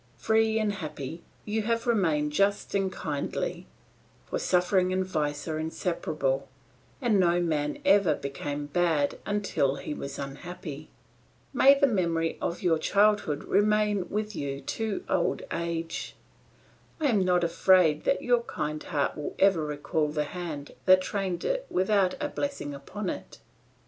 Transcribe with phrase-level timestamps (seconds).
[0.17, 3.67] Free and happy, you have remained just and kindly;
[4.25, 6.49] for suffering and vice are inseparable,
[6.99, 10.89] and no man ever became bad until he was unhappy.
[11.53, 16.15] May the memory of your childhood remain with you to old age!
[16.99, 21.45] I am not afraid that your kind heart will ever recall the hand that trained
[21.45, 23.37] it without a blessing upon it.